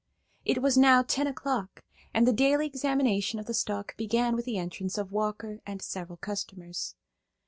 It 0.45 0.63
was 0.63 0.79
now 0.79 1.03
ten 1.03 1.27
o' 1.27 1.31
clock, 1.33 1.83
and 2.11 2.25
the 2.27 2.33
daily 2.33 2.65
examination 2.65 3.37
of 3.37 3.45
the 3.45 3.53
stock 3.53 3.95
began 3.97 4.35
with 4.35 4.45
the 4.45 4.57
entrance 4.57 4.97
of 4.97 5.11
Walker 5.11 5.59
and 5.63 5.79
several 5.79 6.17
customers. 6.17 6.95